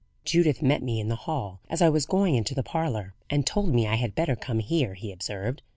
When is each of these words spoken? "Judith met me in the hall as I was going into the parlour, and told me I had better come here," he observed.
"Judith 0.25 0.63
met 0.63 0.81
me 0.81 0.99
in 0.99 1.09
the 1.09 1.15
hall 1.29 1.59
as 1.69 1.79
I 1.79 1.89
was 1.89 2.07
going 2.07 2.33
into 2.33 2.55
the 2.55 2.63
parlour, 2.63 3.13
and 3.29 3.45
told 3.45 3.71
me 3.71 3.85
I 3.85 3.97
had 3.97 4.15
better 4.15 4.35
come 4.35 4.57
here," 4.57 4.95
he 4.95 5.11
observed. 5.11 5.61